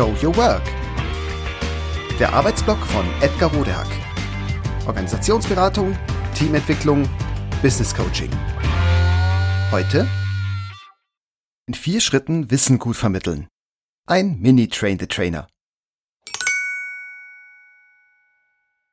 Show 0.00 0.16
Your 0.22 0.34
Work. 0.38 0.62
Der 2.18 2.32
Arbeitsblock 2.32 2.78
von 2.86 3.04
Edgar 3.20 3.52
Rodehack. 3.52 3.86
Organisationsberatung, 4.86 5.94
Teamentwicklung, 6.34 7.06
Business 7.60 7.94
Coaching. 7.94 8.30
Heute 9.70 10.08
in 11.66 11.74
vier 11.74 12.00
Schritten 12.00 12.50
Wissen 12.50 12.78
gut 12.78 12.96
vermitteln. 12.96 13.46
Ein 14.06 14.40
Mini-Train 14.40 14.98
the 14.98 15.06
Trainer. 15.06 15.48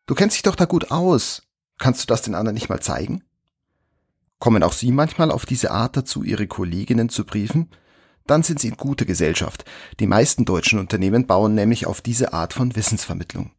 Du 0.08 0.14
kennst 0.14 0.36
dich 0.36 0.44
doch 0.44 0.56
da 0.56 0.66
gut 0.66 0.92
aus. 0.92 1.44
Kannst 1.80 2.04
du 2.04 2.08
das 2.08 2.24
den 2.24 2.36
anderen 2.36 2.56
nicht 2.56 2.68
mal 2.68 2.82
zeigen? 2.82 3.24
Kommen 4.40 4.62
auch 4.62 4.74
Sie 4.74 4.92
manchmal 4.92 5.32
auf 5.32 5.46
diese 5.46 5.72
Art 5.72 5.96
dazu, 5.96 6.24
Ihre 6.24 6.48
Kolleginnen 6.48 7.08
zu 7.08 7.24
briefen? 7.24 7.70
Dann 8.28 8.44
sind 8.44 8.60
Sie 8.60 8.68
in 8.68 8.78
guter 8.78 9.06
Gesellschaft. 9.06 9.66
Die 10.00 10.08
meisten 10.08 10.46
deutschen 10.46 10.80
Unternehmen 10.80 11.26
bauen 11.26 11.56
nämlich 11.56 11.88
auf 11.88 12.02
diese 12.02 12.34
Art 12.34 12.54
von 12.54 12.76
Wissensvermittlung. 12.76 13.52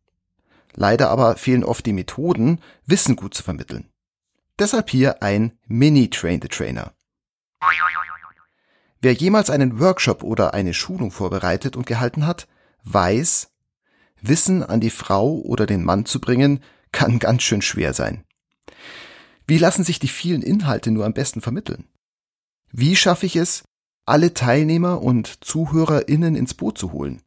Leider 0.74 1.10
aber 1.10 1.36
fehlen 1.36 1.64
oft 1.64 1.84
die 1.86 1.92
Methoden, 1.92 2.60
Wissen 2.86 3.16
gut 3.16 3.34
zu 3.34 3.42
vermitteln. 3.42 3.88
Deshalb 4.58 4.90
hier 4.90 5.22
ein 5.22 5.58
Mini-Train 5.66 6.40
the 6.42 6.48
Trainer. 6.48 6.92
Wer 9.00 9.12
jemals 9.12 9.50
einen 9.50 9.80
Workshop 9.80 10.22
oder 10.22 10.54
eine 10.54 10.74
Schulung 10.74 11.10
vorbereitet 11.10 11.76
und 11.76 11.86
gehalten 11.86 12.26
hat, 12.26 12.48
weiß, 12.84 13.50
Wissen 14.20 14.64
an 14.64 14.80
die 14.80 14.90
Frau 14.90 15.36
oder 15.38 15.66
den 15.66 15.84
Mann 15.84 16.04
zu 16.04 16.20
bringen, 16.20 16.62
kann 16.90 17.18
ganz 17.18 17.42
schön 17.42 17.62
schwer 17.62 17.94
sein. 17.94 18.24
Wie 19.46 19.58
lassen 19.58 19.84
sich 19.84 19.98
die 19.98 20.08
vielen 20.08 20.42
Inhalte 20.42 20.90
nur 20.90 21.06
am 21.06 21.14
besten 21.14 21.40
vermitteln? 21.40 21.88
Wie 22.70 22.96
schaffe 22.96 23.26
ich 23.26 23.36
es, 23.36 23.64
alle 24.08 24.34
Teilnehmer 24.34 25.02
und 25.02 25.44
ZuhörerInnen 25.44 26.34
ins 26.34 26.54
Boot 26.54 26.78
zu 26.78 26.92
holen? 26.92 27.22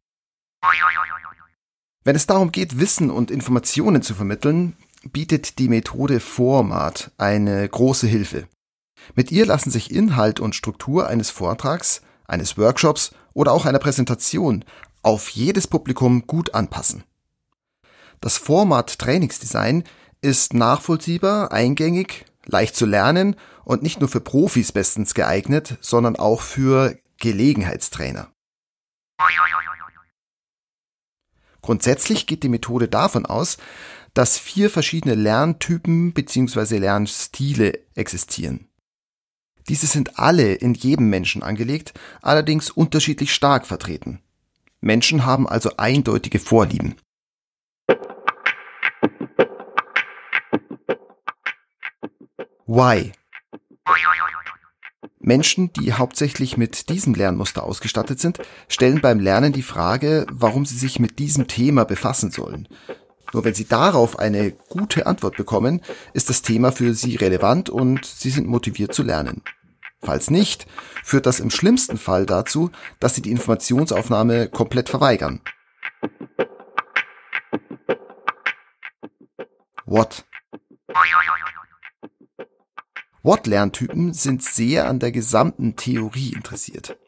Wenn 2.04 2.16
es 2.16 2.26
darum 2.26 2.50
geht, 2.50 2.80
Wissen 2.80 3.10
und 3.10 3.30
Informationen 3.30 4.02
zu 4.02 4.14
vermitteln, 4.14 4.76
bietet 5.12 5.58
die 5.58 5.68
Methode 5.68 6.20
Format 6.20 7.12
eine 7.18 7.68
große 7.68 8.06
Hilfe. 8.06 8.48
Mit 9.14 9.32
ihr 9.32 9.46
lassen 9.46 9.70
sich 9.70 9.90
Inhalt 9.90 10.40
und 10.40 10.54
Struktur 10.54 11.08
eines 11.08 11.30
Vortrags, 11.30 12.02
eines 12.26 12.56
Workshops 12.58 13.12
oder 13.34 13.52
auch 13.52 13.66
einer 13.66 13.78
Präsentation 13.78 14.64
auf 15.02 15.28
jedes 15.30 15.66
Publikum 15.66 16.26
gut 16.26 16.54
anpassen. 16.54 17.04
Das 18.20 18.38
Format 18.38 18.98
Trainingsdesign 18.98 19.84
ist 20.20 20.54
nachvollziehbar, 20.54 21.50
eingängig, 21.50 22.24
leicht 22.46 22.76
zu 22.76 22.86
lernen 22.86 23.36
und 23.64 23.82
nicht 23.82 24.00
nur 24.00 24.08
für 24.08 24.20
Profis 24.20 24.72
bestens 24.72 25.14
geeignet, 25.14 25.78
sondern 25.80 26.16
auch 26.16 26.40
für 26.40 26.96
Gelegenheitstrainer. 27.18 28.32
Grundsätzlich 31.60 32.26
geht 32.26 32.42
die 32.42 32.48
Methode 32.48 32.88
davon 32.88 33.24
aus, 33.24 33.58
dass 34.14 34.38
vier 34.38 34.68
verschiedene 34.68 35.14
Lerntypen 35.14 36.12
bzw. 36.12 36.78
Lernstile 36.78 37.78
existieren. 37.94 38.68
Diese 39.68 39.86
sind 39.86 40.18
alle 40.18 40.54
in 40.54 40.74
jedem 40.74 41.08
Menschen 41.08 41.42
angelegt, 41.42 41.94
allerdings 42.20 42.70
unterschiedlich 42.70 43.32
stark 43.32 43.66
vertreten. 43.66 44.20
Menschen 44.80 45.24
haben 45.24 45.48
also 45.48 45.76
eindeutige 45.76 46.40
Vorlieben. 46.40 46.96
Why? 52.66 53.12
Menschen, 55.20 55.72
die 55.72 55.92
hauptsächlich 55.92 56.56
mit 56.56 56.88
diesem 56.88 57.14
Lernmuster 57.14 57.62
ausgestattet 57.62 58.20
sind, 58.20 58.40
stellen 58.68 59.00
beim 59.00 59.20
Lernen 59.20 59.52
die 59.52 59.62
Frage, 59.62 60.26
warum 60.32 60.66
sie 60.66 60.76
sich 60.76 60.98
mit 60.98 61.18
diesem 61.18 61.46
Thema 61.46 61.84
befassen 61.84 62.30
sollen. 62.30 62.68
Nur 63.32 63.44
wenn 63.44 63.54
sie 63.54 63.64
darauf 63.66 64.18
eine 64.18 64.50
gute 64.50 65.06
Antwort 65.06 65.36
bekommen, 65.36 65.80
ist 66.12 66.28
das 66.28 66.42
Thema 66.42 66.72
für 66.72 66.92
sie 66.94 67.16
relevant 67.16 67.70
und 67.70 68.04
sie 68.04 68.30
sind 68.30 68.46
motiviert 68.46 68.92
zu 68.94 69.02
lernen. 69.02 69.42
Falls 70.00 70.30
nicht, 70.30 70.66
führt 71.04 71.26
das 71.26 71.38
im 71.38 71.50
schlimmsten 71.50 71.96
Fall 71.96 72.26
dazu, 72.26 72.70
dass 72.98 73.14
sie 73.14 73.22
die 73.22 73.30
Informationsaufnahme 73.30 74.48
komplett 74.48 74.88
verweigern. 74.88 75.40
What? 79.86 80.24
What-Lerntypen 83.24 84.12
sind 84.14 84.42
sehr 84.42 84.88
an 84.88 84.98
der 84.98 85.12
gesamten 85.12 85.76
Theorie 85.76 86.32
interessiert. 86.32 86.98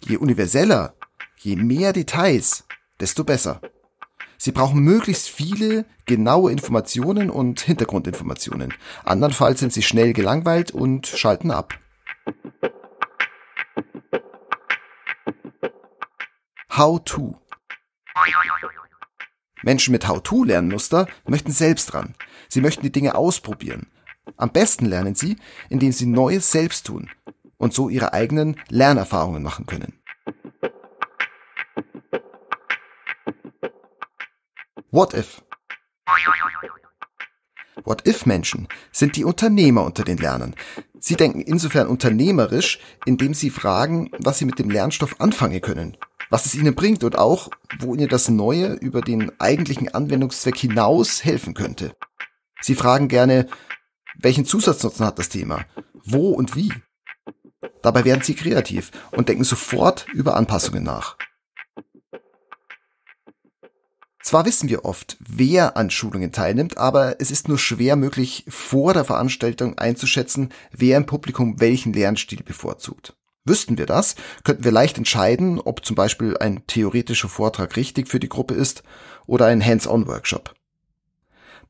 Je 0.00 0.16
universeller, 0.16 0.94
je 1.38 1.54
mehr 1.54 1.92
Details, 1.92 2.64
desto 2.98 3.22
besser. 3.22 3.60
Sie 4.38 4.50
brauchen 4.50 4.80
möglichst 4.80 5.28
viele 5.28 5.86
genaue 6.04 6.50
Informationen 6.50 7.30
und 7.30 7.60
Hintergrundinformationen. 7.60 8.74
Andernfalls 9.04 9.60
sind 9.60 9.72
sie 9.72 9.82
schnell 9.82 10.12
gelangweilt 10.12 10.72
und 10.72 11.06
schalten 11.06 11.52
ab. 11.52 11.74
How-to. 16.76 17.40
Menschen 19.62 19.92
mit 19.92 20.08
How-to-Lernmuster 20.08 21.06
möchten 21.24 21.52
selbst 21.52 21.94
ran. 21.94 22.14
Sie 22.48 22.60
möchten 22.60 22.82
die 22.82 22.92
Dinge 22.92 23.14
ausprobieren. 23.14 23.86
Am 24.36 24.50
besten 24.50 24.86
lernen 24.86 25.14
sie, 25.14 25.36
indem 25.68 25.92
sie 25.92 26.06
Neues 26.06 26.50
selbst 26.50 26.86
tun 26.86 27.08
und 27.58 27.72
so 27.72 27.88
ihre 27.88 28.12
eigenen 28.12 28.56
Lernerfahrungen 28.68 29.42
machen 29.42 29.66
können. 29.66 29.98
What 34.90 35.14
if? 35.14 35.42
What-if-Menschen 37.84 38.68
sind 38.90 39.16
die 39.16 39.24
Unternehmer 39.24 39.84
unter 39.84 40.02
den 40.02 40.18
Lernern. 40.18 40.54
Sie 40.98 41.14
denken 41.14 41.40
insofern 41.40 41.86
unternehmerisch, 41.86 42.80
indem 43.04 43.34
sie 43.34 43.50
fragen, 43.50 44.10
was 44.18 44.38
sie 44.38 44.44
mit 44.44 44.58
dem 44.58 44.70
Lernstoff 44.70 45.20
anfangen 45.20 45.60
können 45.60 45.96
was 46.30 46.46
es 46.46 46.54
ihnen 46.54 46.74
bringt 46.74 47.04
und 47.04 47.16
auch, 47.18 47.48
wo 47.78 47.94
ihnen 47.94 48.08
das 48.08 48.28
Neue 48.28 48.74
über 48.74 49.00
den 49.00 49.32
eigentlichen 49.38 49.88
Anwendungszweck 49.88 50.56
hinaus 50.56 51.24
helfen 51.24 51.54
könnte. 51.54 51.92
Sie 52.60 52.74
fragen 52.74 53.08
gerne, 53.08 53.46
welchen 54.18 54.44
Zusatznutzen 54.44 55.06
hat 55.06 55.18
das 55.18 55.28
Thema? 55.28 55.64
Wo 56.04 56.30
und 56.30 56.56
wie? 56.56 56.72
Dabei 57.82 58.04
werden 58.04 58.22
sie 58.22 58.34
kreativ 58.34 58.90
und 59.12 59.28
denken 59.28 59.44
sofort 59.44 60.06
über 60.12 60.36
Anpassungen 60.36 60.82
nach. 60.82 61.16
Zwar 64.26 64.44
wissen 64.44 64.68
wir 64.68 64.84
oft, 64.84 65.16
wer 65.20 65.76
an 65.76 65.88
Schulungen 65.88 66.32
teilnimmt, 66.32 66.78
aber 66.78 67.20
es 67.20 67.30
ist 67.30 67.46
nur 67.46 67.60
schwer 67.60 67.94
möglich, 67.94 68.44
vor 68.48 68.92
der 68.92 69.04
Veranstaltung 69.04 69.78
einzuschätzen, 69.78 70.48
wer 70.72 70.96
im 70.96 71.06
Publikum 71.06 71.60
welchen 71.60 71.92
Lernstil 71.92 72.42
bevorzugt. 72.42 73.14
Wüssten 73.44 73.78
wir 73.78 73.86
das, 73.86 74.16
könnten 74.42 74.64
wir 74.64 74.72
leicht 74.72 74.98
entscheiden, 74.98 75.60
ob 75.60 75.84
zum 75.84 75.94
Beispiel 75.94 76.36
ein 76.38 76.66
theoretischer 76.66 77.28
Vortrag 77.28 77.76
richtig 77.76 78.08
für 78.08 78.18
die 78.18 78.28
Gruppe 78.28 78.54
ist 78.54 78.82
oder 79.26 79.46
ein 79.46 79.64
Hands-on-Workshop. 79.64 80.55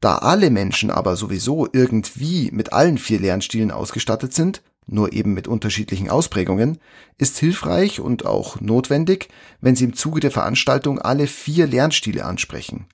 Da 0.01 0.19
alle 0.19 0.51
Menschen 0.51 0.91
aber 0.91 1.17
sowieso 1.17 1.69
irgendwie 1.73 2.51
mit 2.53 2.73
allen 2.73 2.99
vier 2.99 3.21
Lernstilen 3.21 3.71
ausgestattet 3.71 4.35
sind, 4.35 4.63
nur 4.87 5.13
eben 5.13 5.35
mit 5.35 5.49
unterschiedlichen 5.49 6.11
Ausprägungen, 6.11 6.79
ist 7.19 7.39
hilfreich 7.39 8.01
und 8.01 8.25
auch 8.25 8.61
notwendig, 8.61 9.29
wenn 9.61 9.75
Sie 9.75 9.85
im 9.85 9.95
Zuge 9.95 10.21
der 10.21 10.31
Veranstaltung 10.31 11.01
alle 11.01 11.27
vier 11.27 11.67
Lernstile 11.67 12.25
ansprechen. 12.25 12.87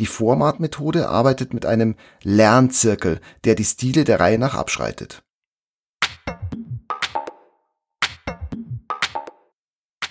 Die 0.00 0.06
Format-Methode 0.06 1.08
arbeitet 1.08 1.54
mit 1.54 1.66
einem 1.66 1.94
Lernzirkel, 2.22 3.20
der 3.44 3.54
die 3.54 3.64
Stile 3.64 4.04
der 4.04 4.18
Reihe 4.18 4.38
nach 4.38 4.54
abschreitet. 4.54 5.22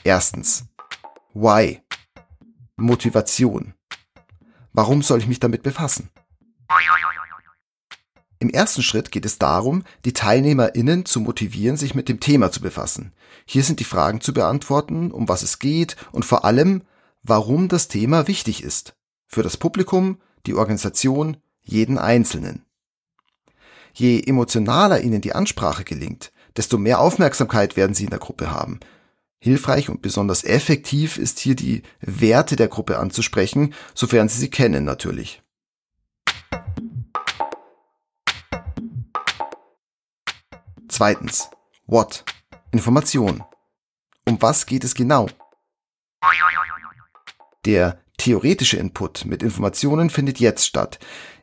Erstens. 0.03 0.65
Why? 1.33 1.81
Motivation. 2.77 3.73
Warum 4.73 5.01
soll 5.01 5.19
ich 5.19 5.27
mich 5.27 5.39
damit 5.39 5.63
befassen? 5.63 6.09
Im 8.39 8.49
ersten 8.49 8.81
Schritt 8.81 9.11
geht 9.11 9.23
es 9.23 9.39
darum, 9.39 9.83
die 10.03 10.11
TeilnehmerInnen 10.11 11.05
zu 11.05 11.21
motivieren, 11.21 11.77
sich 11.77 11.95
mit 11.95 12.09
dem 12.09 12.19
Thema 12.19 12.51
zu 12.51 12.59
befassen. 12.59 13.13
Hier 13.45 13.63
sind 13.63 13.79
die 13.79 13.85
Fragen 13.85 14.19
zu 14.19 14.33
beantworten, 14.33 15.11
um 15.11 15.29
was 15.29 15.43
es 15.43 15.59
geht 15.59 15.95
und 16.11 16.25
vor 16.25 16.43
allem, 16.43 16.81
warum 17.21 17.69
das 17.69 17.87
Thema 17.87 18.27
wichtig 18.27 18.63
ist. 18.63 18.95
Für 19.27 19.43
das 19.43 19.55
Publikum, 19.55 20.19
die 20.45 20.55
Organisation, 20.55 21.37
jeden 21.61 21.97
Einzelnen. 21.97 22.65
Je 23.93 24.21
emotionaler 24.21 25.01
ihnen 25.01 25.21
die 25.21 25.33
Ansprache 25.33 25.83
gelingt, 25.83 26.33
desto 26.57 26.77
mehr 26.77 26.99
Aufmerksamkeit 26.99 27.77
werden 27.77 27.95
sie 27.95 28.05
in 28.05 28.09
der 28.09 28.19
Gruppe 28.19 28.51
haben. 28.51 28.79
Hilfreich 29.43 29.89
und 29.89 30.01
besonders 30.01 30.45
effektiv 30.45 31.17
ist 31.17 31.37
hier 31.37 31.53
die 31.53 31.83
Werte 31.99 32.55
der 32.55 32.69
Gruppe 32.69 32.97
anzusprechen, 32.97 33.73
sofern 33.93 34.29
Sie 34.29 34.39
sie 34.39 34.49
kennen 34.49 34.85
natürlich. 34.85 35.41
Zweitens. 40.87 41.49
What? 41.87 42.23
Information. 42.71 43.43
Um 44.25 44.41
was 44.41 44.65
geht 44.65 44.85
es 44.85 44.95
genau? 44.95 45.27
Der 47.65 47.99
theoretische 48.17 48.77
Input 48.77 49.25
mit 49.25 49.43
Informationen 49.43 50.09
findet 50.09 50.39
jetzt 50.39 50.65
statt. 50.65 50.99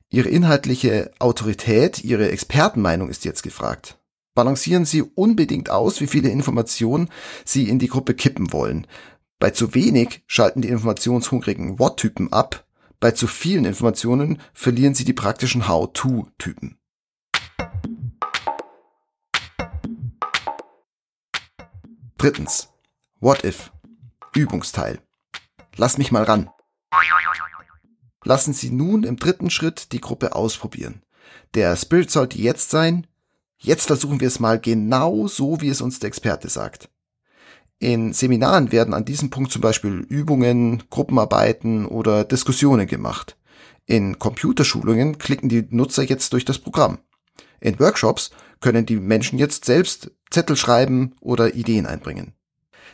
Ihre 0.08 0.31
inhaltliche 0.31 1.12
Autorität, 1.19 2.03
Ihre 2.03 2.31
Expertenmeinung 2.31 3.11
ist 3.11 3.26
jetzt 3.26 3.43
gefragt. 3.43 4.00
Balancieren 4.35 4.85
Sie 4.85 5.03
unbedingt 5.03 5.71
aus, 5.71 6.00
wie 6.00 6.06
viele 6.06 6.29
Informationen 6.31 7.09
Sie 7.44 7.69
in 7.69 7.79
die 7.79 7.88
Gruppe 7.88 8.15
kippen 8.15 8.53
wollen. 8.53 8.87
Bei 9.38 9.50
zu 9.50 9.75
wenig 9.75 10.23
schalten 10.27 10.62
die 10.62 10.69
informationshungrigen 10.69 11.79
What-Typen 11.79 12.32
ab, 12.32 12.67
bei 13.00 13.12
zu 13.12 13.27
vielen 13.27 13.65
Informationen 13.65 14.41
verlieren 14.53 14.94
Sie 14.94 15.05
die 15.05 15.15
praktischen 15.15 15.67
How-To-Typen. 15.67 16.79
Drittens. 22.19 22.69
What 23.21 23.44
if? 23.44 23.73
Übungsteil. 24.35 25.00
Lass 25.77 25.97
mich 25.97 26.12
mal 26.12 26.25
ran. 26.25 26.50
Lassen 28.23 28.53
Sie 28.53 28.71
nun 28.71 29.05
im 29.05 29.17
dritten 29.17 29.49
Schritt 29.49 29.93
die 29.93 30.00
Gruppe 30.00 30.35
ausprobieren. 30.35 31.03
Der 31.55 31.75
Spirit 31.77 32.11
sollte 32.11 32.38
jetzt 32.38 32.69
sein, 32.69 33.06
jetzt 33.60 33.86
versuchen 33.86 34.20
wir 34.20 34.28
es 34.28 34.40
mal 34.40 34.58
genau 34.58 35.28
so, 35.28 35.60
wie 35.60 35.68
es 35.68 35.80
uns 35.80 35.98
der 35.98 36.08
Experte 36.08 36.48
sagt. 36.48 36.88
In 37.78 38.12
Seminaren 38.12 38.72
werden 38.72 38.92
an 38.92 39.06
diesem 39.06 39.30
Punkt 39.30 39.52
zum 39.52 39.62
Beispiel 39.62 40.04
Übungen, 40.08 40.82
Gruppenarbeiten 40.90 41.86
oder 41.86 42.24
Diskussionen 42.24 42.86
gemacht. 42.86 43.38
In 43.86 44.18
Computerschulungen 44.18 45.18
klicken 45.18 45.48
die 45.48 45.66
Nutzer 45.70 46.02
jetzt 46.02 46.32
durch 46.34 46.44
das 46.44 46.58
Programm. 46.58 46.98
In 47.58 47.78
Workshops 47.80 48.30
können 48.60 48.84
die 48.84 48.96
Menschen 48.96 49.38
jetzt 49.38 49.64
selbst 49.64 50.10
Zettel 50.30 50.56
schreiben 50.56 51.14
oder 51.20 51.54
Ideen 51.54 51.86
einbringen. 51.86 52.34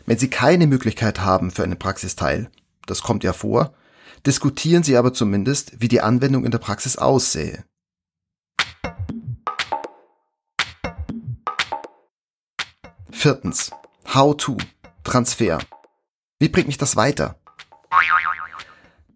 Wenn 0.06 0.18
Sie 0.18 0.30
keine 0.30 0.66
Möglichkeit 0.66 1.20
haben 1.20 1.50
für 1.50 1.64
einen 1.64 1.78
Praxisteil, 1.78 2.48
das 2.86 3.02
kommt 3.02 3.24
ja 3.24 3.32
vor, 3.32 3.74
diskutieren 4.24 4.84
Sie 4.84 4.96
aber 4.96 5.12
zumindest, 5.12 5.80
wie 5.80 5.88
die 5.88 6.00
Anwendung 6.00 6.44
in 6.44 6.52
der 6.52 6.58
Praxis 6.58 6.96
aussähe. 6.96 7.64
Viertens. 13.10 13.70
How 14.14 14.36
to. 14.36 14.56
Transfer. 15.04 15.58
Wie 16.38 16.48
bringt 16.48 16.66
mich 16.66 16.78
das 16.78 16.96
weiter? 16.96 17.38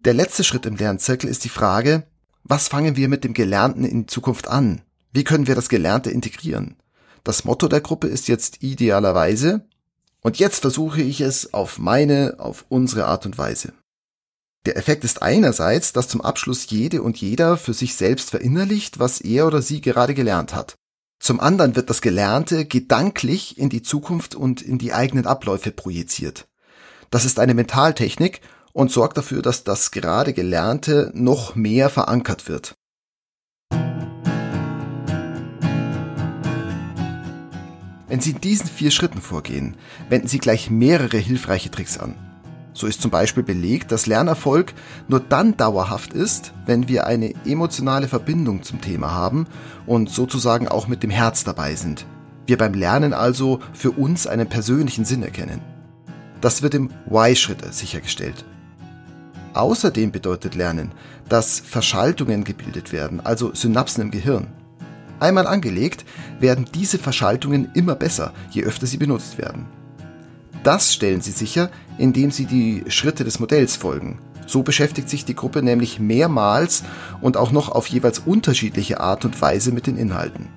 Der 0.05 0.13
letzte 0.13 0.43
Schritt 0.43 0.65
im 0.65 0.77
Lernzirkel 0.77 1.29
ist 1.29 1.43
die 1.43 1.49
Frage, 1.49 2.07
was 2.43 2.67
fangen 2.67 2.95
wir 2.95 3.07
mit 3.09 3.23
dem 3.23 3.33
Gelernten 3.33 3.83
in 3.83 4.07
Zukunft 4.07 4.47
an? 4.47 4.81
Wie 5.11 5.23
können 5.23 5.47
wir 5.47 5.55
das 5.55 5.69
Gelernte 5.69 6.09
integrieren? 6.09 6.77
Das 7.23 7.43
Motto 7.43 7.67
der 7.67 7.81
Gruppe 7.81 8.07
ist 8.07 8.27
jetzt 8.27 8.63
idealerweise, 8.63 9.67
und 10.21 10.39
jetzt 10.39 10.59
versuche 10.59 11.01
ich 11.01 11.21
es 11.21 11.53
auf 11.53 11.77
meine, 11.77 12.35
auf 12.39 12.65
unsere 12.69 13.05
Art 13.05 13.25
und 13.25 13.37
Weise. 13.37 13.73
Der 14.65 14.77
Effekt 14.77 15.03
ist 15.03 15.21
einerseits, 15.21 15.91
dass 15.91 16.07
zum 16.07 16.21
Abschluss 16.21 16.69
jede 16.69 17.01
und 17.01 17.17
jeder 17.17 17.57
für 17.57 17.73
sich 17.73 17.95
selbst 17.95 18.29
verinnerlicht, 18.29 18.99
was 18.99 19.19
er 19.19 19.47
oder 19.47 19.61
sie 19.61 19.81
gerade 19.81 20.13
gelernt 20.13 20.53
hat. 20.53 20.75
Zum 21.21 21.39
anderen 21.39 21.75
wird 21.75 21.91
das 21.91 22.01
Gelernte 22.01 22.65
gedanklich 22.65 23.59
in 23.59 23.69
die 23.69 23.83
Zukunft 23.83 24.33
und 24.33 24.63
in 24.63 24.79
die 24.79 24.91
eigenen 24.91 25.27
Abläufe 25.27 25.69
projiziert. 25.71 26.47
Das 27.11 27.25
ist 27.25 27.37
eine 27.37 27.53
Mentaltechnik 27.53 28.41
und 28.73 28.89
sorgt 28.89 29.17
dafür, 29.17 29.43
dass 29.43 29.63
das 29.63 29.91
gerade 29.91 30.33
Gelernte 30.33 31.11
noch 31.13 31.53
mehr 31.53 31.91
verankert 31.91 32.49
wird. 32.49 32.73
Wenn 38.07 38.19
Sie 38.19 38.31
in 38.31 38.41
diesen 38.41 38.67
vier 38.67 38.89
Schritten 38.89 39.21
vorgehen, 39.21 39.77
wenden 40.09 40.27
Sie 40.27 40.39
gleich 40.39 40.71
mehrere 40.71 41.17
hilfreiche 41.17 41.69
Tricks 41.69 41.99
an. 41.99 42.30
So 42.73 42.87
ist 42.87 43.01
zum 43.01 43.11
Beispiel 43.11 43.43
belegt, 43.43 43.91
dass 43.91 44.05
Lernerfolg 44.05 44.73
nur 45.07 45.19
dann 45.19 45.57
dauerhaft 45.57 46.13
ist, 46.13 46.53
wenn 46.65 46.87
wir 46.87 47.05
eine 47.05 47.33
emotionale 47.45 48.07
Verbindung 48.07 48.63
zum 48.63 48.79
Thema 48.79 49.11
haben 49.11 49.45
und 49.85 50.09
sozusagen 50.09 50.67
auch 50.67 50.87
mit 50.87 51.03
dem 51.03 51.09
Herz 51.09 51.43
dabei 51.43 51.75
sind. 51.75 52.05
Wir 52.45 52.57
beim 52.57 52.73
Lernen 52.73 53.13
also 53.13 53.59
für 53.73 53.91
uns 53.91 54.25
einen 54.25 54.47
persönlichen 54.47 55.05
Sinn 55.05 55.23
erkennen. 55.23 55.61
Das 56.39 56.61
wird 56.61 56.73
im 56.73 56.89
Y-Schritt 57.09 57.73
sichergestellt. 57.73 58.45
Außerdem 59.53 60.11
bedeutet 60.11 60.55
Lernen, 60.55 60.91
dass 61.27 61.59
Verschaltungen 61.59 62.43
gebildet 62.43 62.93
werden, 62.93 63.19
also 63.19 63.53
Synapsen 63.53 64.01
im 64.03 64.11
Gehirn. 64.11 64.47
Einmal 65.19 65.45
angelegt, 65.45 66.05
werden 66.39 66.65
diese 66.73 66.97
Verschaltungen 66.97 67.69
immer 67.75 67.95
besser, 67.95 68.33
je 68.49 68.63
öfter 68.63 68.87
sie 68.87 68.97
benutzt 68.97 69.37
werden. 69.37 69.67
Das 70.63 70.93
stellen 70.93 71.21
sie 71.21 71.31
sicher, 71.31 71.71
indem 71.97 72.29
sie 72.31 72.45
die 72.45 72.83
Schritte 72.87 73.23
des 73.23 73.39
Modells 73.39 73.75
folgen. 73.75 74.19
So 74.45 74.63
beschäftigt 74.63 75.09
sich 75.09 75.25
die 75.25 75.35
Gruppe 75.35 75.63
nämlich 75.63 75.99
mehrmals 75.99 76.83
und 77.21 77.37
auch 77.37 77.51
noch 77.51 77.69
auf 77.69 77.87
jeweils 77.87 78.19
unterschiedliche 78.19 78.99
Art 78.99 79.25
und 79.25 79.41
Weise 79.41 79.71
mit 79.71 79.87
den 79.87 79.97
Inhalten. 79.97 80.49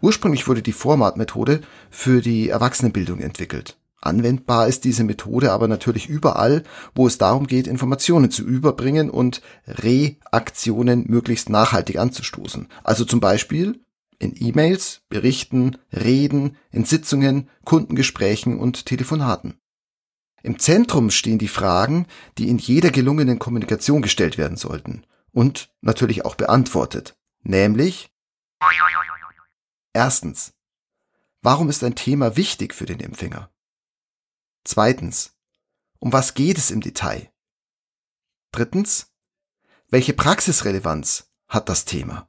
Ursprünglich 0.00 0.46
wurde 0.48 0.62
die 0.62 0.72
Format-Methode 0.72 1.60
für 1.90 2.20
die 2.20 2.50
Erwachsenenbildung 2.50 3.20
entwickelt. 3.20 3.78
Anwendbar 4.00 4.68
ist 4.68 4.84
diese 4.84 5.02
Methode 5.02 5.50
aber 5.50 5.66
natürlich 5.66 6.10
überall, 6.10 6.62
wo 6.94 7.06
es 7.06 7.16
darum 7.16 7.46
geht, 7.46 7.66
Informationen 7.66 8.30
zu 8.30 8.42
überbringen 8.42 9.08
und 9.08 9.40
Reaktionen 9.66 11.04
möglichst 11.08 11.48
nachhaltig 11.48 11.98
anzustoßen. 11.98 12.68
Also 12.82 13.06
zum 13.06 13.20
Beispiel 13.20 13.80
in 14.18 14.34
E-Mails, 14.36 15.02
Berichten, 15.08 15.78
Reden, 15.92 16.56
in 16.70 16.84
Sitzungen, 16.84 17.48
Kundengesprächen 17.64 18.58
und 18.58 18.86
Telefonaten. 18.86 19.60
Im 20.42 20.58
Zentrum 20.58 21.10
stehen 21.10 21.38
die 21.38 21.48
Fragen, 21.48 22.06
die 22.36 22.48
in 22.48 22.58
jeder 22.58 22.90
gelungenen 22.90 23.38
Kommunikation 23.38 24.02
gestellt 24.02 24.36
werden 24.36 24.56
sollten 24.56 25.06
und 25.32 25.74
natürlich 25.80 26.24
auch 26.24 26.34
beantwortet. 26.34 27.16
Nämlich 27.42 28.10
Erstens. 29.92 30.54
Warum 31.40 31.68
ist 31.68 31.84
ein 31.84 31.94
Thema 31.94 32.36
wichtig 32.36 32.74
für 32.74 32.84
den 32.84 33.00
Empfänger? 33.00 33.50
Zweitens. 34.64 35.36
Um 35.98 36.12
was 36.12 36.34
geht 36.34 36.58
es 36.58 36.70
im 36.70 36.80
Detail? 36.80 37.30
Drittens. 38.50 39.12
Welche 39.88 40.12
Praxisrelevanz 40.12 41.30
hat 41.48 41.68
das 41.68 41.84
Thema? 41.84 42.28